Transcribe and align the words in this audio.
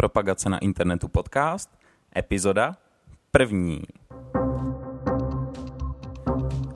Propagace 0.00 0.50
na 0.50 0.58
internetu 0.58 1.08
podcast, 1.08 1.70
epizoda 2.16 2.76
první. 3.30 3.82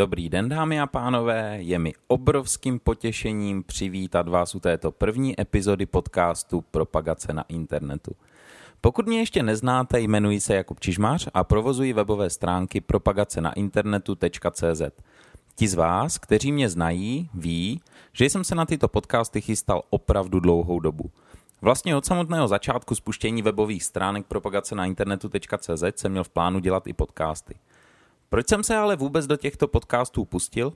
Dobrý 0.01 0.29
den, 0.29 0.49
dámy 0.49 0.81
a 0.81 0.87
pánové, 0.87 1.59
je 1.61 1.79
mi 1.79 1.93
obrovským 2.09 2.79
potěšením 2.79 3.63
přivítat 3.63 4.29
vás 4.29 4.55
u 4.55 4.61
této 4.61 4.93
první 4.93 5.41
epizody 5.41 5.87
podcastu 5.87 6.61
Propagace 6.61 7.33
na 7.33 7.43
internetu. 7.49 8.13
Pokud 8.81 9.07
mě 9.07 9.19
ještě 9.19 9.43
neznáte, 9.43 10.01
jmenuji 10.01 10.41
se 10.41 10.55
Jakub 10.55 10.81
Čižmář 10.81 11.29
a 11.35 11.45
provozuji 11.45 11.93
webové 11.93 12.31
stránky 12.31 12.81
propagace 12.81 13.41
na 13.41 13.53
internetu.cz. 13.53 14.83
Ti 15.57 15.69
z 15.69 15.75
vás, 15.75 16.19
kteří 16.19 16.53
mě 16.53 16.69
znají, 16.69 17.29
ví, 17.35 17.81
že 18.13 18.25
jsem 18.25 18.45
se 18.45 18.55
na 18.55 18.67
tyto 18.67 18.89
podcasty 18.89 19.41
chystal 19.41 19.83
opravdu 19.91 20.41
dlouhou 20.41 20.81
dobu. 20.81 21.11
Vlastně 21.63 21.97
od 21.97 22.05
samotného 22.05 22.49
začátku 22.49 22.95
spuštění 22.95 23.43
webových 23.43 23.85
stránek 23.85 24.27
propagace 24.27 24.75
na 24.75 24.87
internetu.cz 24.87 25.85
jsem 25.97 26.13
měl 26.13 26.25
v 26.25 26.29
plánu 26.29 26.59
dělat 26.59 26.87
i 26.87 26.93
podcasty. 26.93 27.55
Proč 28.31 28.49
jsem 28.49 28.63
se 28.63 28.77
ale 28.77 28.97
vůbec 28.97 29.27
do 29.27 29.37
těchto 29.37 29.69
podcastů 29.69 30.25
pustil? 30.25 30.73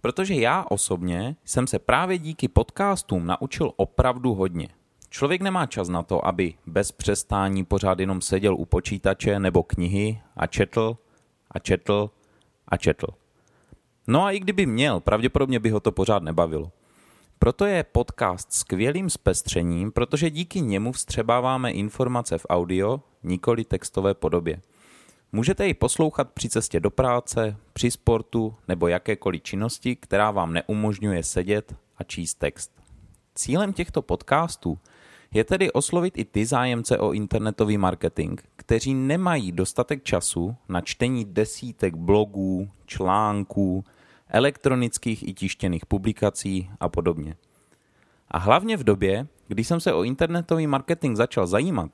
Protože 0.00 0.34
já 0.34 0.64
osobně 0.70 1.36
jsem 1.44 1.66
se 1.66 1.78
právě 1.78 2.18
díky 2.18 2.48
podcastům 2.48 3.26
naučil 3.26 3.72
opravdu 3.76 4.34
hodně. 4.34 4.68
Člověk 5.10 5.40
nemá 5.40 5.66
čas 5.66 5.88
na 5.88 6.02
to, 6.02 6.26
aby 6.26 6.54
bez 6.66 6.92
přestání 6.92 7.64
pořád 7.64 8.00
jenom 8.00 8.20
seděl 8.20 8.54
u 8.54 8.64
počítače 8.64 9.38
nebo 9.38 9.62
knihy 9.62 10.20
a 10.36 10.46
četl 10.46 10.96
a 11.50 11.58
četl 11.58 12.10
a 12.68 12.76
četl. 12.76 13.06
No 14.06 14.24
a 14.24 14.30
i 14.30 14.40
kdyby 14.40 14.66
měl, 14.66 15.00
pravděpodobně 15.00 15.60
by 15.60 15.70
ho 15.70 15.80
to 15.80 15.92
pořád 15.92 16.22
nebavilo. 16.22 16.70
Proto 17.38 17.64
je 17.64 17.84
podcast 17.84 18.52
skvělým 18.52 19.10
zpestřením, 19.10 19.92
protože 19.92 20.30
díky 20.30 20.60
němu 20.60 20.92
vstřebáváme 20.92 21.70
informace 21.70 22.38
v 22.38 22.46
audio, 22.48 23.00
nikoli 23.22 23.64
textové 23.64 24.14
podobě. 24.14 24.60
Můžete 25.36 25.66
ji 25.66 25.74
poslouchat 25.74 26.30
při 26.30 26.48
cestě 26.48 26.80
do 26.80 26.90
práce, 26.90 27.56
při 27.72 27.90
sportu 27.90 28.54
nebo 28.68 28.88
jakékoliv 28.88 29.42
činnosti, 29.42 29.96
která 29.96 30.30
vám 30.30 30.52
neumožňuje 30.52 31.22
sedět 31.22 31.74
a 31.96 32.04
číst 32.04 32.34
text. 32.34 32.72
Cílem 33.34 33.72
těchto 33.72 34.02
podcastů 34.02 34.78
je 35.34 35.44
tedy 35.44 35.72
oslovit 35.72 36.18
i 36.18 36.24
ty 36.24 36.46
zájemce 36.46 36.98
o 36.98 37.12
internetový 37.12 37.78
marketing, 37.78 38.40
kteří 38.56 38.94
nemají 38.94 39.52
dostatek 39.52 40.02
času 40.02 40.56
na 40.68 40.80
čtení 40.80 41.24
desítek 41.24 41.94
blogů, 41.94 42.70
článků, 42.86 43.84
elektronických 44.28 45.28
i 45.28 45.34
tištěných 45.34 45.86
publikací 45.86 46.70
a 46.80 46.88
podobně. 46.88 47.36
A 48.28 48.38
hlavně 48.38 48.76
v 48.76 48.84
době, 48.84 49.26
kdy 49.48 49.64
jsem 49.64 49.80
se 49.80 49.92
o 49.92 50.02
internetový 50.02 50.66
marketing 50.66 51.16
začal 51.16 51.46
zajímat, 51.46 51.90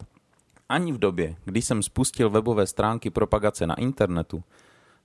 ani 0.73 0.93
v 0.93 0.99
době, 0.99 1.37
kdy 1.45 1.63
jsem 1.63 1.83
spustil 1.83 2.31
webové 2.31 2.67
stránky 2.67 3.11
propagace 3.11 3.67
na 3.67 3.75
internetu, 3.75 4.45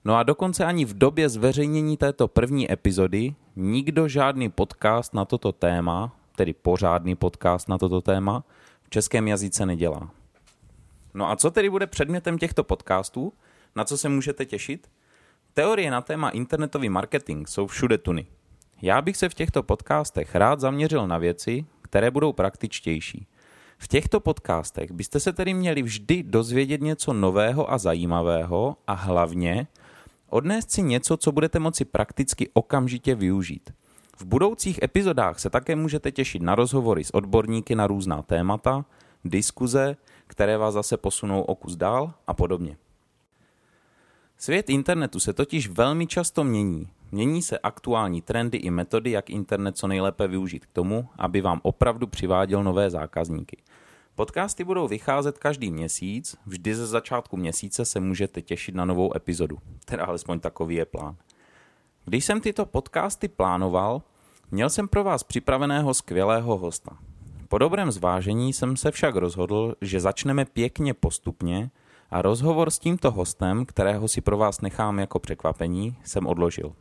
no 0.06 0.16
a 0.16 0.24
dokonce 0.24 0.66
ani 0.66 0.86
v 0.86 0.94
době 0.94 1.30
zveřejnění 1.30 1.98
této 1.98 2.28
první 2.28 2.72
epizody 2.72 3.36
nikdo 3.56 4.08
žádný 4.08 4.50
podcast 4.50 5.14
na 5.14 5.26
toto 5.26 5.52
téma, 5.52 6.16
tedy 6.36 6.54
pořádný 6.54 7.16
podcast 7.16 7.70
na 7.70 7.78
toto 7.78 8.02
téma, 8.02 8.44
v 8.84 8.90
českém 8.90 9.28
jazyce 9.28 9.66
nedělá. 9.66 10.10
No 11.14 11.30
a 11.30 11.36
co 11.36 11.52
tedy 11.52 11.70
bude 11.70 11.88
předmětem 11.88 12.38
těchto 12.38 12.64
podcastů? 12.64 13.34
Na 13.76 13.84
co 13.84 13.98
se 13.98 14.10
můžete 14.10 14.46
těšit? 14.46 14.90
Teorie 15.54 15.92
na 15.92 16.02
téma 16.02 16.30
internetový 16.30 16.90
marketing 16.90 17.48
jsou 17.48 17.68
všude 17.68 17.98
tuny. 17.98 18.26
Já 18.82 19.02
bych 19.02 19.18
se 19.18 19.30
v 19.30 19.34
těchto 19.34 19.64
podcastech 19.64 20.36
rád 20.36 20.60
zaměřil 20.60 21.08
na 21.08 21.18
věci, 21.18 21.66
které 21.82 22.12
budou 22.12 22.34
praktičtější– 22.34 23.28
v 23.78 23.88
těchto 23.88 24.20
podcastech 24.20 24.92
byste 24.92 25.20
se 25.20 25.34
tedy 25.34 25.54
měli 25.54 25.82
vždy 25.82 26.24
dozvědět 26.24 26.82
něco 26.82 27.14
nového 27.14 27.72
a 27.72 27.78
zajímavého 27.78 28.78
a 28.88 28.94
hlavně 28.94 29.68
odnést 30.30 30.72
si 30.72 30.82
něco, 30.82 31.18
co 31.18 31.32
budete 31.32 31.60
moci 31.60 31.86
prakticky 31.86 32.50
okamžitě 32.54 33.16
využít. 33.16 33.74
V 34.18 34.26
budoucích 34.26 34.80
epizodách 34.84 35.40
se 35.40 35.50
také 35.50 35.76
můžete 35.76 36.12
těšit 36.12 36.42
na 36.42 36.56
rozhovory 36.56 37.04
s 37.04 37.14
odborníky 37.14 37.76
na 37.76 37.88
různá 37.88 38.22
témata, 38.22 38.86
diskuze, 39.26 39.98
které 40.28 40.58
vás 40.58 40.74
zase 40.74 40.98
posunou 40.98 41.42
o 41.42 41.56
kus 41.56 41.76
dál 41.76 42.14
a 42.28 42.34
podobně. 42.34 42.78
Svět 44.40 44.70
internetu 44.70 45.20
se 45.20 45.34
totiž 45.34 45.68
velmi 45.68 46.08
často 46.08 46.44
mění. 46.44 46.88
Mění 47.12 47.42
se 47.42 47.60
aktuální 47.60 48.22
trendy 48.22 48.58
i 48.58 48.70
metody, 48.70 49.12
jak 49.12 49.30
internet 49.30 49.78
co 49.78 49.88
nejlépe 49.88 50.28
využít 50.28 50.66
k 50.66 50.74
tomu, 50.74 51.10
aby 51.18 51.42
vám 51.42 51.60
opravdu 51.64 52.08
přiváděl 52.08 52.64
nové 52.64 52.90
zákazníky. 52.90 53.58
Podcasty 54.16 54.64
budou 54.64 54.88
vycházet 54.88 55.38
každý 55.38 55.72
měsíc, 55.72 56.36
vždy 56.46 56.76
ze 56.76 56.88
začátku 56.88 57.38
měsíce 57.38 57.86
se 57.86 58.00
můžete 58.00 58.42
těšit 58.42 58.76
na 58.76 58.86
novou 58.86 59.16
epizodu. 59.16 59.58
Teda 59.86 60.06
alespoň 60.06 60.40
takový 60.40 60.76
je 60.76 60.86
plán. 60.86 61.16
Když 62.06 62.26
jsem 62.26 62.42
tyto 62.42 62.66
podcasty 62.66 63.28
plánoval, 63.28 64.02
měl 64.52 64.70
jsem 64.70 64.88
pro 64.88 65.04
vás 65.04 65.24
připraveného 65.24 65.94
skvělého 65.94 66.58
hosta. 66.58 66.98
Po 67.48 67.58
dobrém 67.58 67.92
zvážení 67.92 68.54
jsem 68.54 68.78
se 68.78 68.92
však 68.92 69.16
rozhodl, 69.16 69.76
že 69.82 70.00
začneme 70.00 70.46
pěkně 70.46 70.94
postupně 70.94 71.70
a 72.12 72.22
rozhovor 72.22 72.70
s 72.70 72.80
tímto 72.80 73.12
hostem, 73.12 73.66
kterého 73.66 74.08
si 74.08 74.22
pro 74.22 74.38
vás 74.38 74.62
nechám 74.62 75.00
jako 75.00 75.20
překvapení, 75.20 75.96
jsem 76.04 76.28
odložil. 76.28 76.74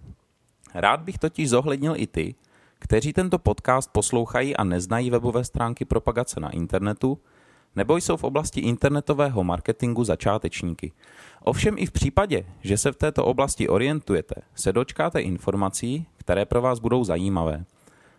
Rád 0.74 1.00
bych 1.00 1.18
totiž 1.18 1.48
zohlednil 1.50 1.94
i 1.96 2.06
ty, 2.06 2.34
kteří 2.78 3.12
tento 3.12 3.38
podcast 3.38 3.90
poslouchají 3.92 4.56
a 4.56 4.64
neznají 4.64 5.10
webové 5.10 5.44
stránky 5.44 5.84
propagace 5.84 6.40
na 6.40 6.50
internetu, 6.50 7.18
nebo 7.76 7.96
jsou 7.96 8.16
v 8.16 8.24
oblasti 8.24 8.60
internetového 8.60 9.44
marketingu 9.44 10.04
začátečníky. 10.04 10.92
Ovšem 11.40 11.74
i 11.78 11.86
v 11.86 11.92
případě, 11.92 12.46
že 12.60 12.78
se 12.78 12.92
v 12.92 12.96
této 12.96 13.24
oblasti 13.24 13.68
orientujete, 13.68 14.34
se 14.54 14.72
dočkáte 14.72 15.20
informací, 15.20 16.06
které 16.16 16.44
pro 16.44 16.62
vás 16.62 16.78
budou 16.78 17.04
zajímavé. 17.04 17.64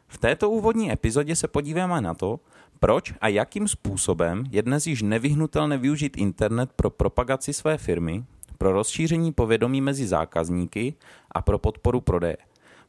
V 0.07 0.18
této 0.18 0.50
úvodní 0.50 0.91
epizodě 0.91 1.35
se 1.35 1.47
podíváme 1.47 2.01
na 2.01 2.13
to, 2.13 2.39
proč 2.80 3.14
a 3.22 3.28
jakým 3.28 3.68
způsobem 3.68 4.44
je 4.52 4.62
dnes 4.62 4.88
již 4.88 5.02
nevyhnutelné 5.02 5.78
využít 5.78 6.18
internet 6.18 6.70
pro 6.76 6.90
propagaci 6.90 7.54
své 7.54 7.78
firmy, 7.78 8.24
pro 8.58 8.72
rozšíření 8.72 9.34
povědomí 9.34 9.82
mezi 9.82 10.08
zákazníky 10.08 10.94
a 11.32 11.42
pro 11.42 11.60
podporu 11.60 12.02
prodeje. 12.02 12.38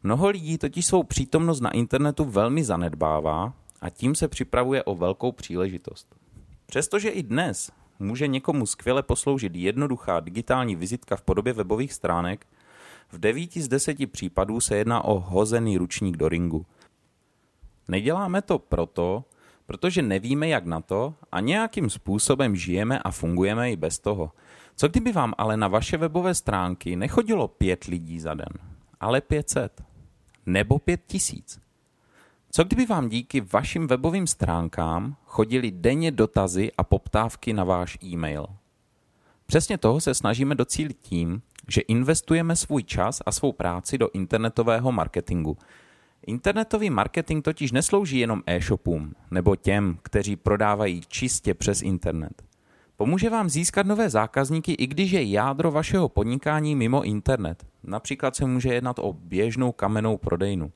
Mnoho 0.02 0.28
lidí 0.28 0.58
totiž 0.58 0.86
svou 0.86 1.02
přítomnost 1.02 1.60
na 1.60 1.70
internetu 1.70 2.24
velmi 2.24 2.64
zanedbává 2.64 3.52
a 3.80 3.90
tím 3.90 4.14
se 4.14 4.28
připravuje 4.28 4.82
o 4.82 4.94
velkou 4.94 5.32
příležitost. 5.32 6.16
Přestože 6.66 7.08
i 7.08 7.22
dnes 7.22 7.70
může 7.98 8.26
někomu 8.26 8.66
skvěle 8.66 9.02
posloužit 9.02 9.56
jednoduchá 9.56 10.20
digitální 10.20 10.76
vizitka 10.76 11.16
v 11.16 11.22
podobě 11.22 11.52
webových 11.52 11.92
stránek, 11.92 12.46
v 13.12 13.18
devíti 13.18 13.62
z 13.62 13.68
deseti 13.68 14.06
případů 14.06 14.60
se 14.60 14.76
jedná 14.76 15.04
o 15.04 15.20
hozený 15.20 15.78
ručník 15.78 16.16
do 16.16 16.28
ringu. 16.28 16.66
Neděláme 17.88 18.42
to 18.42 18.58
proto, 18.58 19.24
protože 19.68 20.02
nevíme, 20.02 20.48
jak 20.48 20.66
na 20.66 20.80
to 20.80 21.14
a 21.32 21.40
nějakým 21.40 21.90
způsobem 21.90 22.56
žijeme 22.56 22.98
a 22.98 23.10
fungujeme 23.10 23.72
i 23.72 23.76
bez 23.76 23.98
toho. 23.98 24.32
Co 24.76 24.88
kdyby 24.88 25.12
vám 25.12 25.34
ale 25.38 25.56
na 25.56 25.68
vaše 25.68 25.96
webové 25.96 26.34
stránky 26.34 26.96
nechodilo 26.96 27.48
pět 27.48 27.84
lidí 27.84 28.20
za 28.20 28.34
den, 28.34 28.48
ale 29.00 29.20
500 29.20 29.82
nebo 30.46 30.78
pět 30.78 31.00
tisíc? 31.06 31.60
Co 32.50 32.64
kdyby 32.64 32.86
vám 32.86 33.08
díky 33.08 33.40
vašim 33.40 33.86
webovým 33.86 34.26
stránkám 34.26 35.16
chodili 35.24 35.70
denně 35.70 36.10
dotazy 36.10 36.72
a 36.78 36.84
poptávky 36.84 37.52
na 37.52 37.64
váš 37.64 37.98
e-mail? 38.04 38.46
Přesně 39.46 39.78
toho 39.78 40.00
se 40.00 40.14
snažíme 40.14 40.54
docílit 40.54 40.98
tím, 41.00 41.42
že 41.68 41.80
investujeme 41.80 42.56
svůj 42.56 42.82
čas 42.82 43.22
a 43.26 43.32
svou 43.32 43.52
práci 43.52 43.98
do 43.98 44.10
internetového 44.10 44.92
marketingu. 44.92 45.58
Internetový 46.26 46.90
marketing 46.90 47.44
totiž 47.44 47.72
neslouží 47.72 48.18
jenom 48.18 48.42
e-shopům 48.46 49.14
nebo 49.30 49.56
těm, 49.56 49.98
kteří 50.02 50.36
prodávají 50.36 51.00
čistě 51.08 51.54
přes 51.54 51.82
internet. 51.82 52.42
Pomůže 52.96 53.30
vám 53.30 53.48
získat 53.48 53.86
nové 53.86 54.10
zákazníky, 54.10 54.72
i 54.72 54.86
když 54.86 55.10
je 55.10 55.30
jádro 55.30 55.70
vašeho 55.70 56.08
podnikání 56.08 56.76
mimo 56.76 57.02
internet. 57.02 57.66
Například 57.82 58.36
se 58.36 58.46
může 58.46 58.74
jednat 58.74 58.98
o 58.98 59.12
běžnou 59.12 59.72
kamennou 59.72 60.16
prodejnu. 60.16 60.72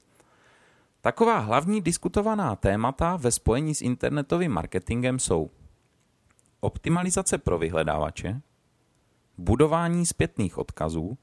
Taková 1.00 1.38
hlavní 1.38 1.80
diskutovaná 1.80 2.56
témata 2.56 3.16
ve 3.16 3.30
spojení 3.30 3.74
s 3.74 3.82
internetovým 3.82 4.52
marketingem 4.52 5.18
jsou 5.18 5.50
optimalizace 6.60 7.38
pro 7.38 7.58
vyhledávače, 7.58 8.40
budování 9.38 10.06
zpětných 10.06 10.58
odkazů, 10.58 11.18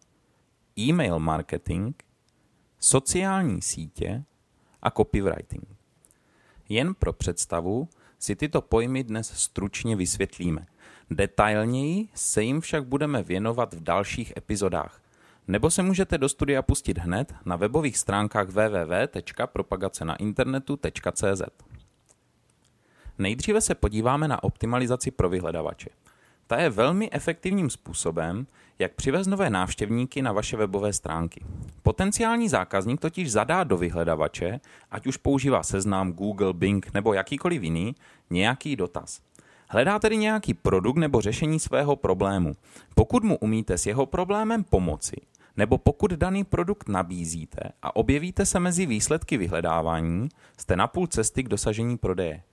e-mail 0.79 1.19
marketing, 1.19 1.95
sociální 2.79 3.61
sítě 3.61 4.23
a 4.81 4.91
copywriting. 4.91 5.67
Jen 6.69 6.93
pro 6.93 7.13
představu 7.13 7.89
si 8.19 8.35
tyto 8.35 8.61
pojmy 8.61 9.03
dnes 9.03 9.31
stručně 9.35 9.95
vysvětlíme. 9.95 10.65
Detailněji 11.09 12.07
se 12.13 12.43
jim 12.43 12.61
však 12.61 12.85
budeme 12.85 13.23
věnovat 13.23 13.73
v 13.73 13.83
dalších 13.83 14.33
epizodách. 14.37 15.01
Nebo 15.47 15.71
se 15.71 15.83
můžete 15.83 16.17
do 16.17 16.29
studia 16.29 16.61
pustit 16.61 16.97
hned 16.97 17.33
na 17.45 17.55
webových 17.55 17.97
stránkách 17.97 18.47
www.propagacenainternetu.cz. 18.47 21.41
Nejdříve 23.17 23.61
se 23.61 23.75
podíváme 23.75 24.27
na 24.27 24.43
optimalizaci 24.43 25.11
pro 25.11 25.29
vyhledavače. 25.29 25.89
Ta 26.51 26.57
je 26.57 26.69
velmi 26.69 27.09
efektivním 27.11 27.69
způsobem, 27.69 28.47
jak 28.79 28.93
přivez 28.93 29.27
nové 29.27 29.49
návštěvníky 29.49 30.21
na 30.21 30.31
vaše 30.31 30.57
webové 30.57 30.93
stránky. 30.93 31.43
Potenciální 31.83 32.49
zákazník 32.49 33.01
totiž 33.01 33.31
zadá 33.31 33.63
do 33.63 33.77
vyhledavače, 33.77 34.59
ať 34.91 35.07
už 35.07 35.17
používá 35.17 35.63
seznam 35.63 36.13
Google, 36.13 36.53
Bing 36.53 36.93
nebo 36.93 37.13
jakýkoliv 37.13 37.63
jiný, 37.63 37.95
nějaký 38.29 38.75
dotaz. 38.75 39.21
Hledá 39.67 39.99
tedy 39.99 40.17
nějaký 40.17 40.53
produkt 40.53 40.97
nebo 40.97 41.21
řešení 41.21 41.59
svého 41.59 41.95
problému. 41.95 42.53
Pokud 42.95 43.23
mu 43.23 43.37
umíte 43.37 43.77
s 43.77 43.85
jeho 43.85 44.05
problémem 44.05 44.63
pomoci, 44.63 45.15
nebo 45.57 45.77
pokud 45.77 46.11
daný 46.11 46.43
produkt 46.43 46.89
nabízíte 46.89 47.59
a 47.81 47.95
objevíte 47.95 48.45
se 48.45 48.59
mezi 48.59 48.85
výsledky 48.85 49.37
vyhledávání, 49.37 50.29
jste 50.57 50.75
na 50.75 50.87
půl 50.87 51.07
cesty 51.07 51.43
k 51.43 51.49
dosažení 51.49 51.97
prodeje. 51.97 52.43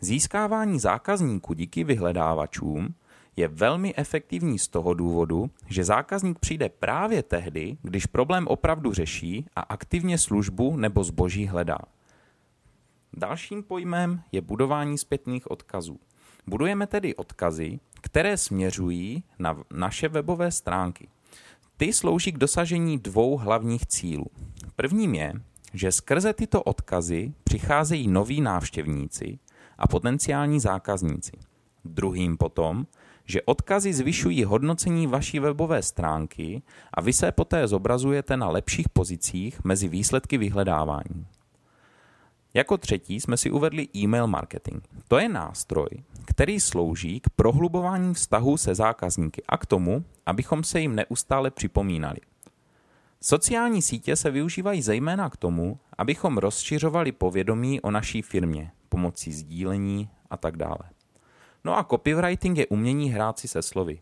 Získávání 0.00 0.78
zákazníků 0.78 1.54
díky 1.54 1.84
vyhledávačům 1.84 2.94
je 3.36 3.48
velmi 3.48 3.94
efektivní 3.96 4.58
z 4.58 4.68
toho 4.68 4.94
důvodu, 4.94 5.50
že 5.68 5.84
zákazník 5.84 6.38
přijde 6.38 6.68
právě 6.68 7.22
tehdy, 7.22 7.76
když 7.82 8.06
problém 8.06 8.46
opravdu 8.46 8.92
řeší 8.92 9.46
a 9.56 9.60
aktivně 9.60 10.18
službu 10.18 10.76
nebo 10.76 11.04
zboží 11.04 11.46
hledá. 11.46 11.78
Dalším 13.12 13.62
pojmem 13.62 14.22
je 14.32 14.40
budování 14.40 14.98
zpětných 14.98 15.50
odkazů. 15.50 16.00
Budujeme 16.46 16.86
tedy 16.86 17.14
odkazy, 17.14 17.80
které 18.00 18.36
směřují 18.36 19.24
na 19.38 19.56
naše 19.70 20.08
webové 20.08 20.50
stránky. 20.50 21.08
Ty 21.76 21.92
slouží 21.92 22.32
k 22.32 22.38
dosažení 22.38 22.98
dvou 22.98 23.36
hlavních 23.36 23.86
cílů. 23.86 24.26
Prvním 24.76 25.14
je, 25.14 25.32
že 25.72 25.92
skrze 25.92 26.32
tyto 26.32 26.62
odkazy 26.62 27.32
přicházejí 27.44 28.08
noví 28.08 28.40
návštěvníci 28.40 29.38
a 29.78 29.88
potenciální 29.88 30.60
zákazníci. 30.60 31.32
Druhým 31.84 32.36
potom, 32.36 32.86
že 33.26 33.42
odkazy 33.42 33.92
zvyšují 33.92 34.44
hodnocení 34.44 35.06
vaší 35.06 35.40
webové 35.40 35.82
stránky 35.82 36.62
a 36.94 37.00
vy 37.00 37.12
se 37.12 37.32
poté 37.32 37.68
zobrazujete 37.68 38.36
na 38.36 38.48
lepších 38.48 38.88
pozicích 38.88 39.64
mezi 39.64 39.88
výsledky 39.88 40.38
vyhledávání. 40.38 41.26
Jako 42.54 42.76
třetí 42.78 43.20
jsme 43.20 43.36
si 43.36 43.50
uvedli 43.50 43.88
e-mail 43.96 44.26
marketing. 44.26 44.82
To 45.08 45.18
je 45.18 45.28
nástroj, 45.28 45.88
který 46.24 46.60
slouží 46.60 47.20
k 47.20 47.30
prohlubování 47.30 48.14
vztahu 48.14 48.56
se 48.56 48.74
zákazníky 48.74 49.42
a 49.48 49.56
k 49.56 49.66
tomu, 49.66 50.04
abychom 50.26 50.64
se 50.64 50.80
jim 50.80 50.94
neustále 50.94 51.50
připomínali. 51.50 52.18
Sociální 53.20 53.82
sítě 53.82 54.16
se 54.16 54.30
využívají 54.30 54.82
zejména 54.82 55.30
k 55.30 55.36
tomu, 55.36 55.80
abychom 55.98 56.38
rozšiřovali 56.38 57.12
povědomí 57.12 57.80
o 57.80 57.90
naší 57.90 58.22
firmě 58.22 58.70
pomocí 58.88 59.32
sdílení 59.32 60.10
a 60.30 60.36
tak 60.36 60.56
dále. 60.56 60.95
No 61.66 61.78
a 61.78 61.84
copywriting 61.84 62.58
je 62.58 62.66
umění 62.66 63.10
hrát 63.10 63.38
si 63.38 63.48
se 63.48 63.62
slovy. 63.62 64.00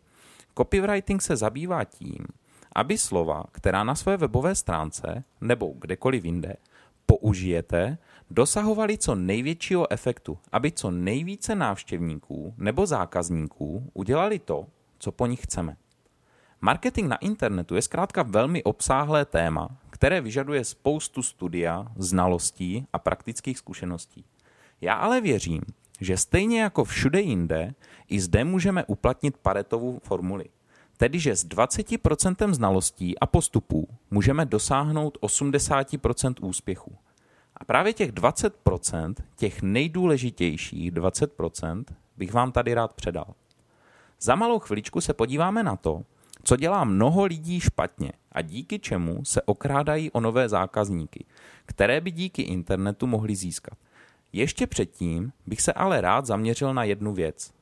Copywriting 0.58 1.22
se 1.22 1.36
zabývá 1.36 1.84
tím, 1.84 2.26
aby 2.74 2.98
slova, 2.98 3.44
která 3.52 3.84
na 3.84 3.94
své 3.94 4.16
webové 4.16 4.54
stránce 4.54 5.24
nebo 5.40 5.72
kdekoliv 5.78 6.24
jinde 6.24 6.56
použijete, 7.06 7.98
dosahovaly 8.30 8.98
co 8.98 9.14
největšího 9.14 9.92
efektu, 9.92 10.38
aby 10.52 10.72
co 10.72 10.90
nejvíce 10.90 11.54
návštěvníků 11.54 12.54
nebo 12.58 12.86
zákazníků 12.86 13.90
udělali 13.94 14.38
to, 14.38 14.66
co 14.98 15.12
po 15.12 15.26
nich 15.26 15.42
chceme. 15.42 15.76
Marketing 16.60 17.08
na 17.08 17.16
internetu 17.16 17.74
je 17.74 17.82
zkrátka 17.82 18.22
velmi 18.22 18.62
obsáhlé 18.62 19.24
téma, 19.24 19.68
které 19.90 20.20
vyžaduje 20.20 20.64
spoustu 20.64 21.22
studia, 21.22 21.86
znalostí 21.96 22.86
a 22.92 22.98
praktických 22.98 23.58
zkušeností. 23.58 24.24
Já 24.80 24.94
ale 24.94 25.20
věřím, 25.20 25.62
že 26.04 26.16
stejně 26.16 26.62
jako 26.62 26.84
všude 26.84 27.20
jinde, 27.20 27.74
i 28.08 28.20
zde 28.20 28.44
můžeme 28.44 28.84
uplatnit 28.84 29.36
Paretovu 29.36 30.00
formuli. 30.02 30.44
Tedy, 30.96 31.18
že 31.18 31.36
s 31.36 31.46
20% 31.46 32.52
znalostí 32.52 33.18
a 33.18 33.26
postupů 33.26 33.88
můžeme 34.10 34.46
dosáhnout 34.46 35.18
80% 35.20 36.34
úspěchu. 36.40 36.96
A 37.56 37.64
právě 37.64 37.92
těch 37.92 38.12
20%, 38.12 39.14
těch 39.36 39.62
nejdůležitějších 39.62 40.92
20%, 40.92 41.84
bych 42.16 42.32
vám 42.32 42.52
tady 42.52 42.74
rád 42.74 42.92
předal. 42.92 43.34
Za 44.20 44.34
malou 44.34 44.58
chviličku 44.58 45.00
se 45.00 45.14
podíváme 45.14 45.62
na 45.62 45.76
to, 45.76 46.02
co 46.42 46.56
dělá 46.56 46.84
mnoho 46.84 47.24
lidí 47.24 47.60
špatně 47.60 48.12
a 48.32 48.42
díky 48.42 48.78
čemu 48.78 49.24
se 49.24 49.42
okrádají 49.42 50.10
o 50.10 50.20
nové 50.20 50.48
zákazníky, 50.48 51.24
které 51.66 52.00
by 52.00 52.10
díky 52.10 52.42
internetu 52.42 53.06
mohli 53.06 53.36
získat. 53.36 53.78
Ještě 54.36 54.66
předtím 54.66 55.32
bych 55.46 55.60
se 55.60 55.72
ale 55.72 56.00
rád 56.00 56.26
zaměřil 56.26 56.74
na 56.74 56.84
jednu 56.84 57.14
věc. 57.14 57.52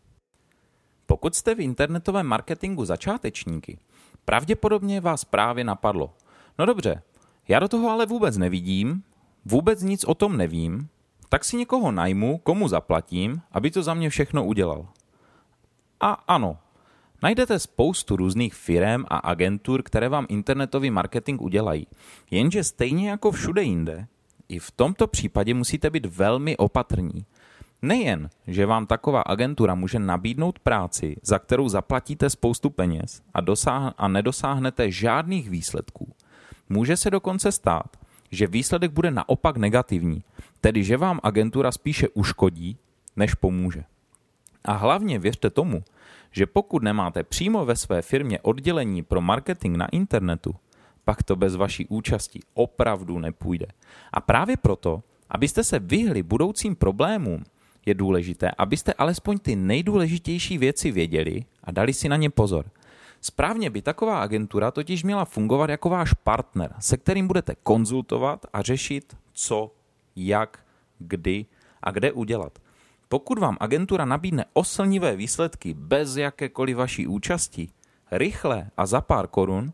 Pokud 1.06 1.34
jste 1.34 1.54
v 1.54 1.60
internetovém 1.60 2.26
marketingu 2.26 2.84
začátečníky, 2.84 3.78
pravděpodobně 4.24 5.00
vás 5.00 5.24
právě 5.24 5.64
napadlo. 5.64 6.14
No 6.58 6.66
dobře, 6.66 7.02
já 7.48 7.58
do 7.58 7.68
toho 7.68 7.90
ale 7.90 8.06
vůbec 8.06 8.36
nevidím, 8.36 9.02
vůbec 9.44 9.82
nic 9.82 10.04
o 10.04 10.14
tom 10.14 10.36
nevím, 10.36 10.88
tak 11.28 11.44
si 11.44 11.56
někoho 11.56 11.92
najmu, 11.92 12.38
komu 12.38 12.68
zaplatím, 12.68 13.42
aby 13.52 13.70
to 13.70 13.82
za 13.82 13.94
mě 13.94 14.10
všechno 14.10 14.44
udělal. 14.44 14.88
A 16.00 16.12
ano, 16.12 16.58
najdete 17.22 17.58
spoustu 17.58 18.16
různých 18.16 18.54
firm 18.54 19.04
a 19.08 19.16
agentur, 19.16 19.82
které 19.82 20.08
vám 20.08 20.26
internetový 20.28 20.90
marketing 20.90 21.42
udělají. 21.42 21.86
Jenže 22.30 22.64
stejně 22.64 23.10
jako 23.10 23.30
všude 23.30 23.62
jinde, 23.62 24.06
i 24.52 24.58
v 24.58 24.70
tomto 24.70 25.06
případě 25.06 25.54
musíte 25.54 25.90
být 25.90 26.06
velmi 26.06 26.56
opatrní. 26.56 27.24
Nejen, 27.82 28.30
že 28.46 28.66
vám 28.66 28.86
taková 28.86 29.20
agentura 29.20 29.74
může 29.74 29.98
nabídnout 29.98 30.58
práci, 30.58 31.16
za 31.22 31.38
kterou 31.38 31.68
zaplatíte 31.68 32.30
spoustu 32.30 32.70
peněz 32.70 33.22
a, 33.34 33.40
dosáh- 33.40 33.92
a 33.98 34.08
nedosáhnete 34.08 34.90
žádných 34.90 35.50
výsledků. 35.50 36.12
Může 36.68 36.96
se 36.96 37.10
dokonce 37.10 37.52
stát, 37.52 37.96
že 38.30 38.46
výsledek 38.46 38.92
bude 38.92 39.10
naopak 39.10 39.56
negativní, 39.56 40.22
tedy 40.60 40.84
že 40.84 40.96
vám 40.96 41.20
agentura 41.22 41.72
spíše 41.72 42.08
uškodí, 42.08 42.76
než 43.16 43.34
pomůže. 43.34 43.84
A 44.64 44.72
hlavně 44.72 45.18
věřte 45.18 45.50
tomu, 45.50 45.84
že 46.30 46.46
pokud 46.46 46.82
nemáte 46.82 47.22
přímo 47.22 47.64
ve 47.64 47.76
své 47.76 48.02
firmě 48.02 48.40
oddělení 48.40 49.02
pro 49.02 49.20
marketing 49.20 49.76
na 49.76 49.86
internetu, 49.88 50.54
pak 51.04 51.22
to 51.22 51.36
bez 51.36 51.56
vaší 51.56 51.86
účasti 51.86 52.40
opravdu 52.54 53.18
nepůjde. 53.18 53.66
A 54.12 54.20
právě 54.20 54.56
proto, 54.56 55.02
abyste 55.30 55.64
se 55.64 55.78
vyhli 55.78 56.22
budoucím 56.22 56.76
problémům, 56.76 57.44
je 57.86 57.94
důležité, 57.94 58.50
abyste 58.58 58.92
alespoň 58.92 59.38
ty 59.38 59.56
nejdůležitější 59.56 60.58
věci 60.58 60.90
věděli 60.90 61.44
a 61.64 61.70
dali 61.70 61.92
si 61.92 62.08
na 62.08 62.16
ně 62.16 62.30
pozor. 62.30 62.70
Správně 63.20 63.70
by 63.70 63.82
taková 63.82 64.22
agentura 64.22 64.70
totiž 64.70 65.04
měla 65.04 65.24
fungovat 65.24 65.70
jako 65.70 65.88
váš 65.88 66.12
partner, 66.12 66.74
se 66.78 66.96
kterým 66.96 67.26
budete 67.26 67.54
konzultovat 67.62 68.46
a 68.52 68.62
řešit, 68.62 69.16
co, 69.32 69.70
jak, 70.16 70.64
kdy 70.98 71.46
a 71.82 71.90
kde 71.90 72.12
udělat. 72.12 72.58
Pokud 73.08 73.38
vám 73.38 73.56
agentura 73.60 74.04
nabídne 74.04 74.44
oslnivé 74.52 75.16
výsledky 75.16 75.74
bez 75.74 76.16
jakékoliv 76.16 76.76
vaší 76.76 77.06
účasti, 77.06 77.68
rychle 78.10 78.70
a 78.76 78.86
za 78.86 79.00
pár 79.00 79.26
korun, 79.26 79.72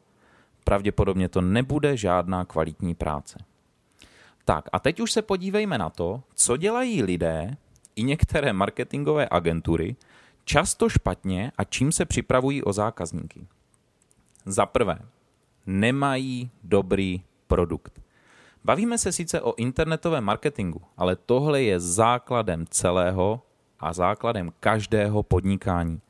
pravděpodobně 0.68 1.28
to 1.28 1.40
nebude 1.40 1.96
žádná 1.96 2.44
kvalitní 2.44 2.94
práce. 2.94 3.38
Tak 4.44 4.68
a 4.72 4.78
teď 4.78 5.00
už 5.00 5.12
se 5.12 5.22
podívejme 5.22 5.78
na 5.78 5.90
to, 5.90 6.22
co 6.34 6.56
dělají 6.56 7.02
lidé 7.02 7.56
i 7.96 8.02
některé 8.02 8.52
marketingové 8.52 9.28
agentury 9.30 9.96
často 10.44 10.88
špatně 10.88 11.52
a 11.58 11.64
čím 11.64 11.92
se 11.92 12.04
připravují 12.04 12.62
o 12.62 12.72
zákazníky. 12.72 13.46
Za 14.44 14.66
prvé, 14.66 14.98
nemají 15.66 16.50
dobrý 16.64 17.22
produkt. 17.46 18.00
Bavíme 18.64 18.98
se 18.98 19.12
sice 19.12 19.40
o 19.40 19.54
internetovém 19.54 20.25
marketingu, 20.25 20.80
ale 20.96 21.16
tohle 21.16 21.62
je 21.62 21.80
základem 21.80 22.66
celého 22.70 23.40
a 23.80 23.92
základem 23.92 24.52
každého 24.60 25.22
podnikání. 25.22 26.00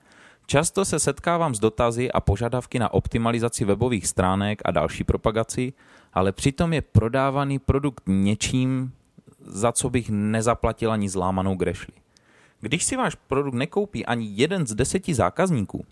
Často 0.51 0.85
se 0.85 0.99
setkávám 0.99 1.55
s 1.55 1.59
dotazy 1.59 2.13
a 2.13 2.21
požadavky 2.21 2.79
na 2.79 2.95
optimalizaci 2.95 3.65
webových 3.65 4.07
stránek 4.07 4.63
a 4.65 4.71
další 4.71 5.05
propagaci, 5.05 5.73
ale 6.13 6.33
přitom 6.33 6.73
je 6.73 6.83
prodávaný 6.83 7.59
produkt 7.59 8.05
něčím, 8.07 8.93
za 9.41 9.73
co 9.73 9.91
bych 9.91 10.11
nezaplatil 10.11 10.93
ani 10.93 11.09
zlámanou 11.09 11.55
grešli. 11.55 11.93
Když 12.61 12.85
si 12.85 12.97
váš 12.97 13.15
produkt 13.15 13.55
nekoupí 13.55 14.07
ani 14.07 14.31
jeden 14.33 14.67
z 14.67 14.75
deseti 14.75 15.15
zákazníků, 15.15 15.87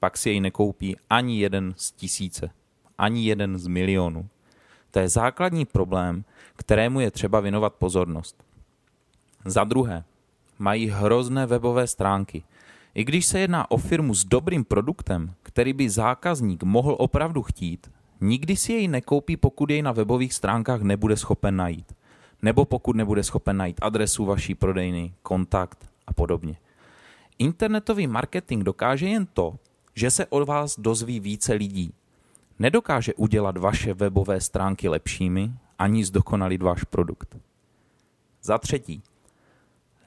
pak 0.00 0.16
si 0.16 0.30
jej 0.30 0.40
nekoupí 0.40 0.96
ani 1.10 1.40
jeden 1.40 1.74
z 1.76 1.90
tisíce, 1.92 2.50
ani 2.98 3.24
jeden 3.24 3.58
z 3.58 3.66
milionů. 3.66 4.28
To 4.90 4.98
je 4.98 5.08
základní 5.08 5.64
problém, 5.64 6.24
kterému 6.56 7.00
je 7.00 7.10
třeba 7.10 7.40
věnovat 7.40 7.74
pozornost. 7.74 8.44
Za 9.44 9.64
druhé, 9.64 10.04
mají 10.58 10.88
hrozné 10.88 11.46
webové 11.46 11.86
stránky. 11.86 12.42
I 12.94 13.04
když 13.04 13.26
se 13.26 13.38
jedná 13.38 13.70
o 13.70 13.76
firmu 13.76 14.14
s 14.14 14.24
dobrým 14.24 14.64
produktem, 14.64 15.34
který 15.42 15.72
by 15.72 15.90
zákazník 15.90 16.62
mohl 16.62 16.96
opravdu 16.98 17.42
chtít, 17.42 17.90
nikdy 18.20 18.56
si 18.56 18.72
jej 18.72 18.88
nekoupí, 18.88 19.36
pokud 19.36 19.70
jej 19.70 19.82
na 19.82 19.92
webových 19.92 20.34
stránkách 20.34 20.82
nebude 20.82 21.16
schopen 21.16 21.56
najít. 21.56 21.92
Nebo 22.42 22.64
pokud 22.64 22.96
nebude 22.96 23.22
schopen 23.22 23.56
najít 23.56 23.78
adresu 23.82 24.24
vaší 24.24 24.54
prodejny, 24.54 25.14
kontakt 25.22 25.90
a 26.06 26.12
podobně. 26.12 26.56
Internetový 27.38 28.06
marketing 28.06 28.64
dokáže 28.64 29.08
jen 29.08 29.26
to, 29.26 29.56
že 29.94 30.10
se 30.10 30.26
od 30.26 30.48
vás 30.48 30.78
dozví 30.78 31.20
více 31.20 31.52
lidí. 31.52 31.94
Nedokáže 32.58 33.14
udělat 33.14 33.56
vaše 33.56 33.94
webové 33.94 34.40
stránky 34.40 34.88
lepšími 34.88 35.52
ani 35.78 36.04
zdokonalit 36.04 36.62
váš 36.62 36.84
produkt. 36.84 37.36
Za 38.42 38.58
třetí, 38.58 39.02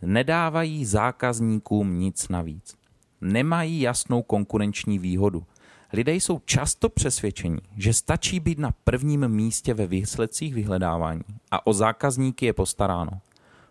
nedávají 0.01 0.85
zákazníkům 0.85 1.99
nic 1.99 2.29
navíc. 2.29 2.75
Nemají 3.21 3.81
jasnou 3.81 4.21
konkurenční 4.21 4.99
výhodu. 4.99 5.43
Lidé 5.93 6.13
jsou 6.13 6.39
často 6.45 6.89
přesvědčeni, 6.89 7.59
že 7.77 7.93
stačí 7.93 8.39
být 8.39 8.59
na 8.59 8.71
prvním 8.83 9.27
místě 9.27 9.73
ve 9.73 9.87
výsledcích 9.87 10.53
vyhledávání 10.53 11.23
a 11.51 11.67
o 11.67 11.73
zákazníky 11.73 12.45
je 12.45 12.53
postaráno. 12.53 13.11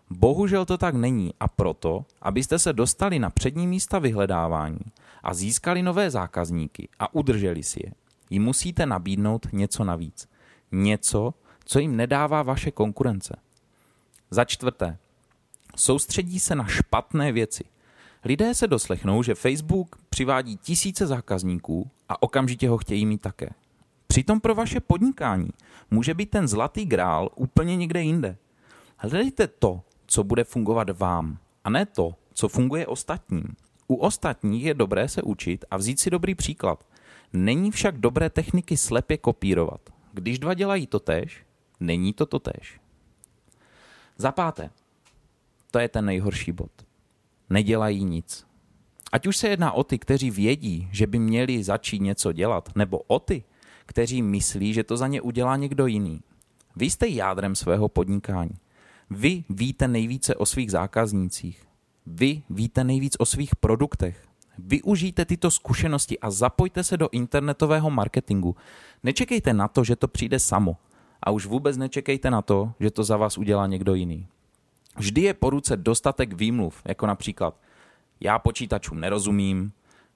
Bohužel 0.09 0.65
to 0.65 0.77
tak 0.77 0.95
není 0.95 1.33
a 1.39 1.47
proto, 1.47 2.05
abyste 2.21 2.59
se 2.59 2.73
dostali 2.73 3.19
na 3.19 3.29
přední 3.29 3.67
místa 3.67 3.99
vyhledávání 3.99 4.79
a 5.23 5.33
získali 5.33 5.83
nové 5.83 6.09
zákazníky 6.09 6.89
a 6.99 7.13
udrželi 7.13 7.63
si 7.63 7.79
je, 7.85 7.91
jim 8.29 8.43
musíte 8.43 8.85
nabídnout 8.85 9.47
něco 9.53 9.83
navíc. 9.83 10.29
Něco, 10.71 11.33
co 11.65 11.79
jim 11.79 11.95
nedává 11.95 12.43
vaše 12.43 12.71
konkurence. 12.71 13.35
Za 14.29 14.45
čtvrté, 14.45 14.97
soustředí 15.75 16.39
se 16.39 16.55
na 16.55 16.67
špatné 16.67 17.31
věci. 17.31 17.63
Lidé 18.25 18.53
se 18.53 18.67
doslechnou, 18.67 19.23
že 19.23 19.35
Facebook 19.35 19.95
přivádí 20.09 20.57
tisíce 20.57 21.07
zákazníků 21.07 21.89
a 22.09 22.23
okamžitě 22.23 22.69
ho 22.69 22.77
chtějí 22.77 23.05
mít 23.05 23.21
také. 23.21 23.49
Přitom 24.07 24.39
pro 24.39 24.55
vaše 24.55 24.79
podnikání 24.79 25.49
může 25.91 26.13
být 26.13 26.29
ten 26.29 26.47
zlatý 26.47 26.85
grál 26.85 27.29
úplně 27.35 27.75
někde 27.75 28.01
jinde. 28.01 28.37
Hledejte 28.97 29.47
to, 29.47 29.81
co 30.05 30.23
bude 30.23 30.43
fungovat 30.43 30.89
vám, 30.89 31.37
a 31.63 31.69
ne 31.69 31.85
to, 31.85 32.15
co 32.33 32.47
funguje 32.47 32.87
ostatním. 32.87 33.55
U 33.87 33.95
ostatních 33.95 34.63
je 34.63 34.73
dobré 34.73 35.07
se 35.07 35.21
učit 35.21 35.65
a 35.71 35.77
vzít 35.77 35.99
si 35.99 36.09
dobrý 36.09 36.35
příklad. 36.35 36.85
Není 37.33 37.71
však 37.71 37.97
dobré 37.97 38.29
techniky 38.29 38.77
slepě 38.77 39.17
kopírovat. 39.17 39.81
Když 40.13 40.39
dva 40.39 40.53
dělají 40.53 40.87
to 40.87 40.99
tež, 40.99 41.45
není 41.79 42.13
to 42.13 42.25
to 42.25 42.39
tež. 42.39 42.79
Za 44.17 44.31
páté, 44.31 44.69
to 45.75 45.79
je 45.79 45.89
ten 45.89 46.05
nejhorší 46.05 46.51
bod. 46.51 46.71
Nedělají 47.49 48.03
nic. 48.03 48.47
Ať 49.11 49.27
už 49.27 49.37
se 49.37 49.47
jedná 49.47 49.71
o 49.71 49.83
ty, 49.83 49.99
kteří 49.99 50.31
vědí, 50.31 50.87
že 50.91 51.07
by 51.07 51.19
měli 51.19 51.63
začít 51.63 52.01
něco 52.01 52.31
dělat, 52.31 52.69
nebo 52.75 52.99
o 52.99 53.19
ty, 53.19 53.43
kteří 53.85 54.21
myslí, 54.21 54.73
že 54.73 54.83
to 54.83 54.97
za 54.97 55.07
ně 55.07 55.21
udělá 55.21 55.57
někdo 55.57 55.87
jiný. 55.87 56.21
Vy 56.75 56.89
jste 56.89 57.07
jádrem 57.07 57.55
svého 57.55 57.89
podnikání. 57.89 58.55
Vy 59.09 59.43
víte 59.49 59.87
nejvíce 59.87 60.35
o 60.35 60.45
svých 60.45 60.71
zákaznících. 60.71 61.67
Vy 62.05 62.43
víte 62.49 62.83
nejvíc 62.83 63.15
o 63.19 63.25
svých 63.25 63.55
produktech. 63.55 64.27
Využijte 64.57 65.25
tyto 65.25 65.51
zkušenosti 65.51 66.19
a 66.19 66.31
zapojte 66.31 66.83
se 66.83 66.97
do 66.97 67.09
internetového 67.11 67.89
marketingu. 67.89 68.55
Nečekejte 69.03 69.53
na 69.53 69.67
to, 69.67 69.83
že 69.83 69.95
to 69.95 70.07
přijde 70.07 70.39
samo. 70.39 70.77
A 71.23 71.31
už 71.31 71.45
vůbec 71.45 71.77
nečekejte 71.77 72.31
na 72.31 72.41
to, 72.41 72.73
že 72.79 72.91
to 72.91 73.03
za 73.03 73.17
vás 73.17 73.37
udělá 73.37 73.67
někdo 73.67 73.95
jiný. 73.95 74.27
Vždy 74.97 75.21
je 75.21 75.33
po 75.33 75.49
ruce 75.49 75.77
dostatek 75.77 76.33
výmluv, 76.33 76.81
jako 76.85 77.07
například 77.07 77.59
já 78.19 78.39
počítačům 78.39 78.99
nerozumím, 78.99 79.71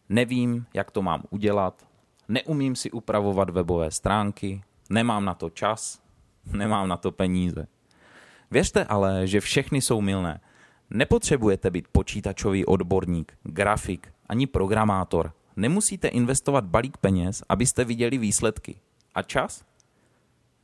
nevím, 0.09 0.65
jak 0.73 0.91
to 0.91 1.01
mám 1.01 1.23
udělat, 1.29 1.87
neumím 2.27 2.75
si 2.75 2.91
upravovat 2.91 3.49
webové 3.49 3.91
stránky, 3.91 4.61
nemám 4.89 5.25
na 5.25 5.33
to 5.33 5.49
čas, 5.49 6.01
nemám 6.53 6.87
na 6.87 6.97
to 6.97 7.11
peníze. 7.11 7.67
Věřte 8.51 8.85
ale, 8.85 9.27
že 9.27 9.39
všechny 9.39 9.81
jsou 9.81 10.01
milné. 10.01 10.41
Nepotřebujete 10.89 11.71
být 11.71 11.87
počítačový 11.91 12.65
odborník, 12.65 13.37
grafik 13.43 14.13
ani 14.29 14.47
programátor. 14.47 15.33
Nemusíte 15.55 16.07
investovat 16.07 16.65
balík 16.65 16.97
peněz, 16.97 17.43
abyste 17.49 17.85
viděli 17.85 18.17
výsledky. 18.17 18.79
A 19.15 19.21
čas? 19.21 19.65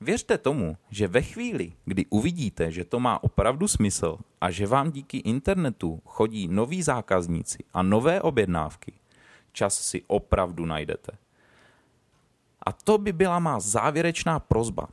Věřte 0.02 0.38
tomu, 0.38 0.78
že 0.90 1.08
ve 1.08 1.22
chvíli, 1.22 1.74
kdy 1.86 2.06
uvidíte, 2.10 2.72
že 2.72 2.86
to 2.86 3.00
má 3.00 3.24
opravdu 3.24 3.68
smysl 3.68 4.18
a 4.42 4.52
že 4.52 4.68
vám 4.68 4.92
díky 4.92 5.18
internetu 5.18 6.02
chodí 6.06 6.48
noví 6.48 6.84
zákazníci 6.84 7.64
a 7.74 7.84
nové 7.84 8.22
objednávky, 8.22 8.94
čas 9.52 9.82
si 9.82 10.04
opravdu 10.08 10.66
najdete. 10.66 11.12
A 12.66 12.72
to 12.72 12.98
by 12.98 13.14
byla 13.14 13.40
má 13.40 13.60
závěrečná 13.60 14.40
prozba. 14.40 14.88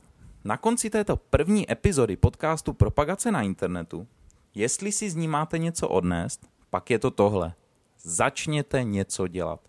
Na 0.44 0.56
konci 0.56 0.90
této 0.90 1.16
první 1.16 1.72
epizody 1.72 2.16
podcastu 2.16 2.72
Propagace 2.72 3.32
na 3.32 3.42
internetu, 3.42 4.06
jestli 4.54 4.92
si 4.92 5.10
z 5.10 5.14
ní 5.14 5.28
máte 5.28 5.58
něco 5.58 5.88
odnést, 5.88 6.48
pak 6.70 6.90
je 6.90 6.98
to 6.98 7.10
tohle. 7.10 7.54
Začněte 8.02 8.84
něco 8.84 9.28
dělat. 9.28 9.60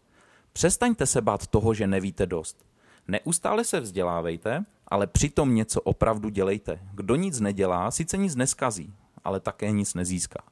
Přestaňte 0.53 1.05
se 1.05 1.21
bát 1.21 1.47
toho, 1.47 1.73
že 1.73 1.87
nevíte 1.87 2.25
dost. 2.25 2.65
Neustále 3.07 3.63
se 3.63 3.79
vzdělávejte, 3.79 4.65
ale 4.87 5.07
přitom 5.07 5.55
něco 5.55 5.81
opravdu 5.81 6.29
dělejte. 6.29 6.79
Kdo 6.93 7.15
nic 7.15 7.39
nedělá, 7.39 7.91
sice 7.91 8.17
nic 8.17 8.35
neskazí, 8.35 8.93
ale 9.23 9.39
také 9.39 9.71
nic 9.71 9.93
nezíská. 9.93 10.43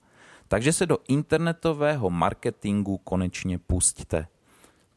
Takže 0.47 0.73
se 0.73 0.85
do 0.85 0.97
internetového 1.07 2.09
marketingu 2.09 2.97
konečně 2.97 3.57
pustíte. 3.57 4.27